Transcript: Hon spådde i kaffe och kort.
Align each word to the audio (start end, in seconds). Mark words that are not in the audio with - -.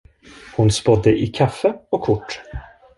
Hon 0.57 0.69
spådde 0.71 1.17
i 1.17 1.25
kaffe 1.27 1.73
och 1.91 2.01
kort. 2.03 2.41